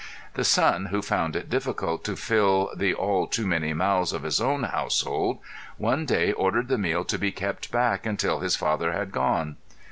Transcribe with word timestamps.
The 0.33 0.43
son 0.43 0.87
who 0.87 1.03
found 1.03 1.35
it 1.35 1.47
difficult 1.47 2.03
to 2.05 2.15
fill 2.15 2.71
the 2.75 2.91
all 2.95 3.27
too 3.27 3.45
many 3.45 3.71
mouths 3.71 4.13
of 4.13 4.23
his 4.23 4.41
own 4.41 4.63
household 4.63 5.37
one 5.77 6.07
day 6.07 6.31
ordered 6.31 6.69
the 6.69 6.79
meal 6.79 7.05
to 7.05 7.19
be 7.19 7.31
kept 7.31 7.71
back 7.71 8.07
until 8.07 8.39
his 8.39 8.55
father 8.55 8.93
had 8.93 9.11
gone. 9.11 9.57